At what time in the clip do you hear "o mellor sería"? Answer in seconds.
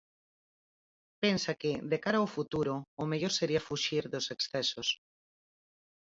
3.01-3.65